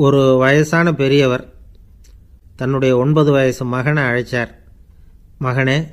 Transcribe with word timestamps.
ஒரு 0.00 0.36
வயசான 0.36 0.92
பெரியவர் 0.94 1.42
தன்னுடைய 2.56 2.96
ஒன்பது 2.96 3.30
வயசு 3.32 3.64
மகனை 3.64 4.02
அழைச்சார். 4.02 4.50
மகனே 5.40 5.86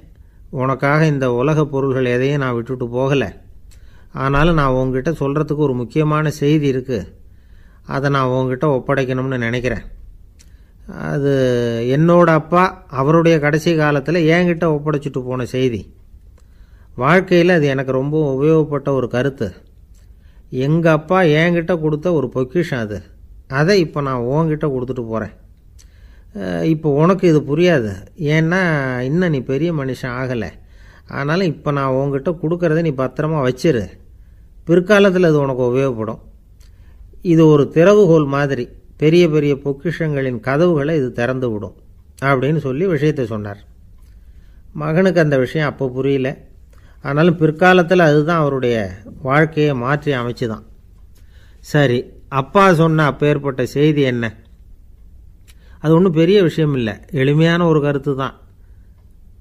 உனக்காக 0.49 1.05
இந்த 1.05 1.31
உலக 1.31 1.65
பொருள்கள் 1.65 2.05
எதையும் 2.05 2.37
நான் 2.37 2.53
விட்டுட்டு 2.53 2.85
போகலை. 2.85 3.29
ஆனாலும் 4.13 4.53
நான் 4.53 4.71
உங்ககிட்ட 4.71 5.11
சொல்கிறதுக்கு 5.11 5.55
ஒரு 5.55 5.73
முக்கியமான 5.73 6.29
செய்தி 6.29 6.71
இருக்குது 6.71 7.07
அதை 7.85 8.09
நான் 8.09 8.27
உங்ககிட்ட 8.27 8.67
ஒப்படைக்கணும்னு 8.75 9.37
நினைக்கிறேன். 9.37 9.83
அது 10.87 11.33
என்னோட 11.97 12.29
அப்பா 12.41 12.83
அவருடைய 12.87 13.39
கடைசி 13.39 13.75
காலத்தில் 13.75 14.15
என்கிட்ட 14.15 14.67
ஒப்படைச்சிட்டு 14.75 15.23
போன 15.23 15.45
செய்தி. 15.45 15.95
வாழ்க்கையில் 16.95 17.49
அது 17.49 17.65
எனக்கு 17.65 17.91
ரொம்ப 17.91 18.17
உபயோகப்பட்ட 18.35 18.91
ஒரு 18.91 19.09
கருத்து. 19.09 19.53
எங்கள் 20.49 20.93
அப்பா 20.93 21.21
என்கிட்ட 21.21 21.81
கொடுத்த 21.81 22.13
ஒரு 22.13 22.29
பொக்கிஷம் 22.29 22.79
அது. 22.79 23.13
அதை 23.59 23.73
இப்போ 23.85 23.99
நான் 24.07 24.27
உன்கிட்ட 24.33 24.67
கொடுத்துட்டு 24.75 25.03
போகிறேன் 25.11 25.33
இப்போ 26.73 26.89
உனக்கு 27.01 27.25
இது 27.31 27.39
புரியாது. 27.49 27.91
ஏன்னா 28.35 28.61
இன்னும் 29.09 29.33
நீ 29.35 29.39
பெரிய 29.51 29.69
மனுஷன் 29.79 30.15
ஆகலை. 30.21 30.49
ஆனாலும் 31.17 31.51
இப்போ 31.53 31.69
நான் 31.77 31.97
உங்ககிட்ட 31.99 32.31
கொடுக்குறத 32.41 32.81
நீ 32.87 32.91
பத்திரமா 33.03 33.39
வச்சிரு. 33.47 33.83
பிற்காலத்தில் 34.67 35.29
அது 35.29 35.37
உனக்கு 35.43 35.63
உபயோகப்படும். 35.71 36.21
இது 37.33 37.43
ஒரு 37.53 37.63
திறவுகோல் 37.75 38.27
மாதிரி 38.35 38.65
பெரிய 39.03 39.23
பெரிய 39.35 39.53
பொக்கிஷங்களின் 39.65 40.39
கதவுகளை 40.47 40.93
இது 41.01 41.07
திறந்து 41.19 41.47
விடும் 41.51 41.75
அப்படின்னு 42.29 42.59
சொல்லி 42.67 42.85
விஷயத்தை 42.95 43.25
சொன்னார். 43.33 43.61
மகனுக்கு 44.81 45.23
அந்த 45.23 45.37
விஷயம் 45.45 45.69
அப்போ 45.71 45.85
புரியல. 45.97 46.29
ஆனாலும் 47.07 47.39
பிற்காலத்தில் 47.41 48.07
அதுதான் 48.09 48.41
அவருடைய 48.43 48.75
வாழ்க்கையை 49.27 49.73
மாற்றி 49.83 50.11
அமைச்சு 50.19 50.45
தான் 50.53 50.65
சரி 51.73 51.99
அப்பா 52.39 52.63
சொன்ன 52.81 53.05
அப்பேற்பட்ட 53.11 53.63
செய்தி 53.75 54.01
என்ன? 54.11 54.25
அது 55.81 55.91
ஒன்றும் 55.97 56.17
பெரிய 56.19 56.37
விஷயம் 56.47 56.75
இல்லை. 56.79 56.93
எளிமையான 57.21 57.61
ஒரு 57.71 57.79
கருத்து 57.85 58.11
தான் 58.21 58.35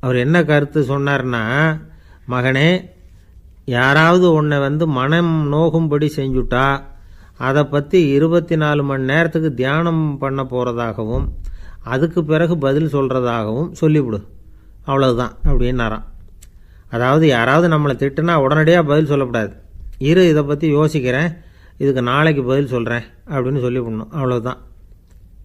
அவர் 0.05 0.17
என்ன 0.25 0.37
கருத்து 0.51 0.81
சொன்னார்னா 0.91 1.43
மகனே 2.33 2.69
யாராவது 3.77 4.27
உன்னை 4.39 4.57
வந்து 4.67 4.85
மனம் 4.99 5.33
நோகும்படி 5.55 6.09
செஞ்சுட்டா 6.19 6.67
அதை 7.47 7.63
பற்றி 7.75 7.99
இருபத்தி 8.17 8.57
நாலு 8.63 8.83
மணி 8.89 9.05
நேரத்துக்கு 9.13 9.51
தியானம் 9.61 10.03
பண்ண 10.23 10.41
போகிறதாகவும் 10.53 11.25
அதுக்கு 11.93 12.21
பிறகு 12.33 12.55
பதில் 12.67 12.93
சொல்கிறதாகவும் 12.97 13.71
சொல்லிவிடு. 13.81 14.21
அவ்வளவுதான் 14.89 15.33
அப்படின்னாராம். 15.49 16.05
அதாவது 16.95 17.25
யாராவது 17.37 17.67
நம்மளை 17.75 17.95
திட்டுனா 18.03 18.35
உடனடியாக 18.45 18.89
பதில் 18.91 19.11
சொல்லக்கூடாது 19.13 19.53
இரு 20.11 20.23
இதை 20.33 20.43
பற்றி 20.51 20.67
யோசிக்கிறேன். 20.79 21.31
இதுக்கு 21.79 22.03
நாளைக்கு 22.03 22.45
பதில் 22.45 22.67
சொல்கிறேன் 22.67 23.03
அப்படின்னு 23.27 23.63
சொல்லிவிடணும். 23.67 24.09
அவ்வளோதான் 24.17 24.59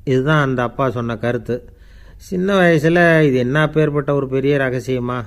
இதுதான் 0.03 0.41
அந்த 0.41 0.63
அப்பா 0.63 0.89
சொன்ன 0.89 1.17
கருத்து. 1.17 1.73
சின்ன 2.17 2.55
வயசில் 2.55 3.21
இது 3.21 3.37
என்ன 3.37 3.65
பேர்பட்ட 3.65 4.11
ஒரு 4.11 4.27
பெரிய 4.27 4.57
ரகசியமா? 4.57 5.23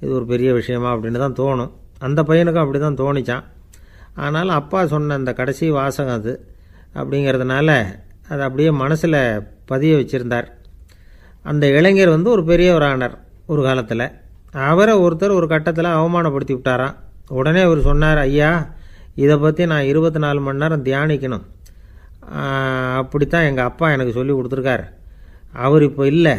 இது 0.00 0.12
ஒரு 0.12 0.26
பெரிய 0.26 0.52
விஷயமா 0.52 0.94
அப்படின்னு 0.94 1.18
தான் 1.18 1.32
தோணும். 1.32 1.70
அந்த 1.98 2.22
பையனுக்கும் 2.22 2.64
அப்படி 2.64 2.78
தான் 2.78 2.96
தோணிச்சான். 2.96 3.44
ஆனாலும் 4.14 4.54
அப்பா 4.54 4.86
சொன்ன 4.86 5.14
அந்த 5.14 5.32
கடைசி 5.32 5.70
வாசகம் 5.70 6.14
அது. 6.14 6.54
அப்படிங்கிறதுனால 6.94 7.84
அதை 8.28 8.44
அப்படியே 8.44 8.70
மனசில் 8.70 9.40
பதிய 9.64 9.96
வச்சுருந்தார். 9.96 10.44
அந்த 11.42 11.66
இளைஞர் 11.66 12.08
வந்து 12.08 12.30
ஒரு 12.30 12.42
பெரியவரானார் 12.42 13.18
ஒரு 13.46 13.62
காலத்தில். 13.62 14.10
அவரை 14.52 14.94
ஒருத்தர் 14.94 15.34
ஒரு 15.34 15.48
கட்டத்தில் 15.48 15.84
அவமானப்படுத்தி 15.84 16.58
விட்டாராம். 16.58 16.94
உடனே 17.28 17.60
அவர் 17.60 17.80
சொன்னார் 17.80 18.18
ஐயா 18.18 18.74
இதை 19.22 19.36
பற்றி 19.44 19.62
நான் 19.72 19.88
இருபத்தி 19.90 20.20
நாலு 20.24 20.40
மணி 20.46 20.62
நேரம் 20.62 20.84
தியானிக்கணும். 20.88 21.44
அப்படித்தான் 23.00 23.46
எங்கள் 23.50 23.68
அப்பா 23.70 23.86
எனக்கு 23.94 24.16
சொல்லி 24.18 24.32
கொடுத்துருக்காரு. 24.34 24.84
அவர் 25.64 25.82
இப்போ 25.88 26.02
இல்லை. 26.12 26.34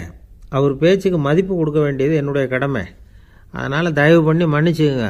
அவர் 0.58 0.74
பேச்சுக்கு 0.82 1.20
மதிப்பு 1.28 1.54
கொடுக்க 1.56 1.80
வேண்டியது 1.86 2.16
என்னுடைய 2.22 2.46
கடமை. 2.54 2.84
அதனால் 3.60 3.98
தயவு 4.00 4.22
பண்ணி 4.28 4.46
மன்னிச்சுக்குங்க. 4.56 5.10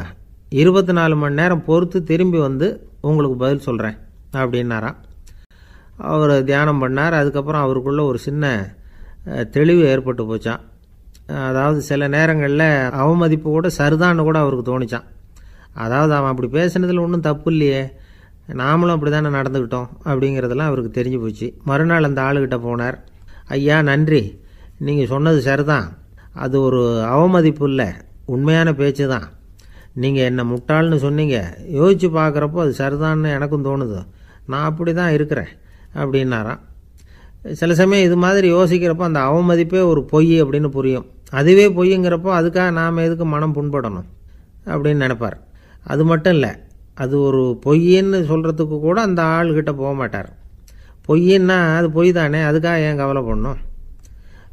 இருபத்தி 0.62 0.94
நாலு 1.00 1.16
மணி 1.22 1.40
நேரம் 1.42 1.66
பொறுத்து 1.70 1.98
திரும்பி 2.12 2.40
வந்து 2.48 2.68
உங்களுக்கு 3.10 3.38
பதில் 3.44 3.66
சொல்கிறேன் 3.68 3.98
அப்படின்னாராம் 4.42 5.00
அவர் 6.12 6.34
தியானம் 6.50 6.82
பண்ணார். 6.84 7.16
அதுக்கப்புறம் 7.22 7.64
அவருக்குள்ளே 7.66 8.04
ஒரு 8.12 8.20
சின்ன 8.28 8.54
தெளிவு 9.56 9.84
ஏற்பட்டு 9.94 10.24
போச்சான் 10.30 10.62
அதாவது 11.50 11.80
சில 11.90 12.08
நேரங்களில் 12.16 12.68
அவமதிப்பு 13.02 13.48
கூட 13.50 13.68
சரிதான்னு 13.78 14.26
கூட 14.30 14.38
அவருக்கு 14.44 14.66
தோணிச்சான் 14.72 15.06
அதாவது 15.74 16.14
அவன் 16.14 16.30
அப்படி 16.30 16.50
பேசுனதில் 16.60 17.00
ஒன்றும் 17.00 17.20
தப்பு 17.20 17.52
இல்லையே. 17.52 17.84
நாமளும் 18.48 18.96
அப்படி 18.96 19.12
தானே 19.12 19.28
நடந்துக்கிட்டோம் 19.28 19.90
அப்படிங்கிறதெல்லாம் 20.06 20.70
அவருக்கு 20.72 21.02
தெரிஞ்சு 21.02 21.20
போச்சு. 21.20 21.54
மறுநாள் 21.66 22.04
அந்த 22.04 22.22
ஆளுகிட்ட 22.22 22.58
போனார். 22.68 22.98
ஐயா 23.48 23.82
நன்றி. 23.82 24.42
நீங்கள் 24.78 25.08
சொன்னது 25.08 25.42
சரிதான். 25.42 25.98
அது 26.34 26.62
ஒரு 26.62 27.04
அவமதிப்பு 27.04 27.68
இல்லை. 27.68 27.88
உண்மையான 28.26 28.74
பேச்சு 28.74 29.08
தான் 29.08 29.26
நீங்கள் 29.94 30.24
என்ன 30.24 30.44
முட்டாள்னு 30.44 30.96
சொன்னீங்க. 30.96 31.58
யோசித்து 31.70 32.10
பார்க்குறப்போ 32.10 32.60
அது 32.66 32.74
சரிதான்னு 32.78 33.32
எனக்கும் 33.32 33.66
தோணுது. 33.66 34.06
நான் 34.46 34.64
அப்படி 34.64 34.94
தான் 34.94 35.12
இருக்கிறேன் 35.12 35.52
அப்படின்னாராம். 35.96 36.60
சில 37.54 37.74
சமயம் 37.74 38.06
இது 38.06 38.18
மாதிரி 38.18 38.52
யோசிக்கிறப்போ 38.52 39.02
அந்த 39.02 39.20
அவமதிப்பே 39.20 39.86
ஒரு 39.86 40.04
பொய் 40.04 40.44
அப்படின்னு 40.44 40.68
புரியும். 40.68 41.06
அதுவே 41.30 41.68
பொய்ங்கிறப்போ 41.70 42.30
அதுக்காக 42.40 42.72
நாம் 42.72 42.98
எதுக்கு 42.98 43.26
மனம் 43.26 43.56
புண்படணும்? 43.56 44.06
அப்படின்னு 44.66 45.04
நினைப்பார். 45.06 45.38
அது 45.84 46.06
மட்டும் 46.06 46.34
இல்லை. 46.34 46.52
அது 46.94 47.22
ஒரு 47.22 47.60
பொய்ன்னு 47.66 48.18
சொல்கிறதுக்கு 48.32 48.80
கூட 48.80 49.02
அந்த 49.02 49.22
ஆள்கிட்ட 49.24 49.72
போக 49.74 49.94
மாட்டார். 49.94 50.30
பொய்ன்னா 51.08 51.76
அது 51.76 51.92
பொய் 51.92 52.12
தானே 52.12 52.40
அதுக்காக 52.40 52.84
ஏன் 52.88 52.98
கவலை 52.98 53.22
பண்ணணும் 53.22 53.62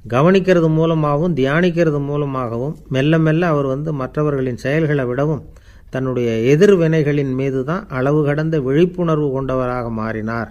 கவனிக்கிறது 0.09 0.69
மூலமாகவும் 0.69 1.35
தியானிக்கிறது 1.37 1.99
மூலமாகவும் 2.05 2.77
மெல்ல 2.89 3.19
மெல்ல 3.19 3.47
அவர் 3.47 3.67
வந்து 3.67 3.93
மற்றவர்களின் 3.93 4.57
செயல்களை 4.57 5.05
விடவும் 5.05 5.43
தன்னுடைய 5.91 6.57
எதிர்வினைகளின் 6.57 7.33
மீது 7.35 7.65
தான் 7.65 7.89
அளவு 7.89 8.25
கடந்த 8.25 8.61
விழிப்புணர்வு 8.61 9.29
கொண்டவராக 9.31 9.91
மாறினார் 9.91 10.51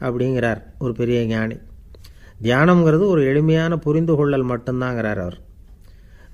அப்படிங்கிறார் 0.00 0.60
ஒரு 0.78 0.92
பெரிய 0.94 1.24
ஞானி. 1.24 1.56
தியானம்ங்கிறது 2.42 3.06
ஒரு 3.06 3.26
எளிமையான 3.26 3.76
புரிந்து 3.76 4.16
கொள்ளல் 4.16 4.50
மட்டும்தாங்கிறார் 4.50 5.20
அவர். 5.20 5.38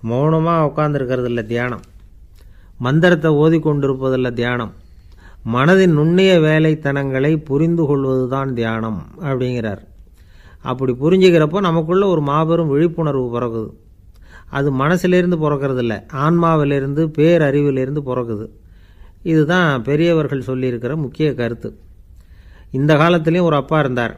மௌனமாக 0.01 0.67
உட்காந்துருக்கிறது 0.71 1.25
இல்லை 1.25 1.47
தியானம். 1.47 1.85
மந்திரத்தை 2.85 3.31
ஓதி 3.43 3.59
கொண்டிருப்பதில்ல 3.59 4.31
தியானம். 4.33 4.73
மனதின் 5.55 5.95
நுண்ணிய 5.99 6.33
வேலைத்தனங்களை 6.47 7.33
புரிந்து 7.49 7.87
கொள்வதுதான் 7.87 8.53
தியானம் 8.55 9.01
அப்படிங்கிறார். 9.29 9.83
அப்படி 10.71 10.93
புரிஞ்சுக்கிறப்போ 11.03 11.59
நமக்குள்ள 11.69 12.05
ஒரு 12.07 12.21
மாபெரும் 12.21 12.71
விழிப்புணர்வு 12.75 13.27
பிறகுது. 13.35 13.69
அது 14.57 14.69
மனசிலிருந்து 14.83 15.37
பிறக்கிறது 15.45 15.83
இல்லை 15.85 15.99
ஆன்மாவிலிருந்து 16.25 17.03
பேரறிவிலிருந்து 17.19 18.03
பிறக்குது 18.09 18.47
இதுதான் 19.31 19.83
பெரியவர்கள் 19.83 20.49
சொல்லியிருக்கிற 20.49 20.93
முக்கிய 20.97 21.29
கருத்து. 21.35 21.69
இந்த 22.79 22.93
காலத்துலேயும் 22.95 23.49
ஒரு 23.51 23.57
அப்பா 23.57 23.79
இருந்தார். 23.79 24.15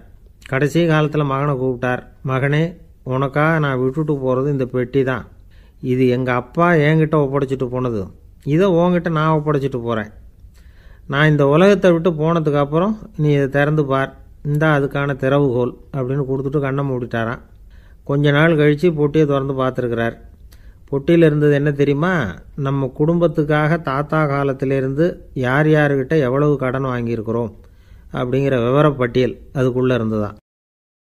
கடைசி 0.49 0.81
காலத்தில் 0.87 1.31
மகனை 1.33 1.55
கூப்பிட்டார். 1.55 2.03
மகனே 2.31 2.63
உனக்காக 3.15 3.59
நான் 3.65 3.81
விட்டுட்டு 3.83 4.15
போகிறது 4.19 4.49
இந்த 4.51 4.67
பெட்டி 4.67 5.03
தான் 5.03 5.25
இது 5.93 6.05
எங்கள் 6.17 6.35
அப்பா 6.35 6.67
என்கிட்ட 6.89 7.17
ஒப்படைச்சிட்டு 7.25 7.67
போனது. 7.75 8.03
இதை 8.45 8.67
உங்ககிட்ட 8.67 9.09
நான் 9.09 9.35
ஒப்படைச்சிட்டு 9.39 9.83
போகிறேன் 9.83 10.11
நான் 11.07 11.29
இந்த 11.29 11.47
உலகத்தை 11.47 11.93
விட்டு 11.93 12.11
போனதுக்கு 12.11 12.57
அப்புறம் 12.57 12.99
நீ 13.17 13.33
இதை 13.33 13.49
திறந்து 13.49 13.85
பார். 13.85 14.17
இந்த 14.45 14.67
அதுக்கான 14.67 15.17
திறவுகோல் 15.17 15.73
அப்படின்னு 15.97 16.25
கொடுத்துட்டு 16.29 16.61
கண்ணை 16.61 16.85
மூடிட்டாரான் 16.91 17.41
கொஞ்ச 18.05 18.31
நாள் 18.31 18.57
கழித்து 18.57 18.91
பொட்டியை 18.91 19.27
திறந்து 19.27 19.55
பார்த்துருக்கிறார். 19.55 20.17
பொட்டியில் 20.91 21.25
இருந்தது 21.25 21.55
என்ன 21.55 21.73
தெரியுமா? 21.73 22.35
நம்ம 22.55 22.93
குடும்பத்துக்காக 22.99 23.81
தாத்தா 23.83 24.25
காலத்திலேருந்து 24.25 25.07
யார் 25.35 25.67
யாருக்கிட்ட 25.67 26.19
எவ்வளவு 26.19 26.57
கடன் 26.57 26.85
வாங்கியிருக்கிறோம் 26.85 27.53
அப்படிங்கிற 28.13 28.57
விவரப்பட்டியல் 28.67 29.41
அதுக்குள்ளே 29.53 29.95
இருந்ததான் 29.95 30.37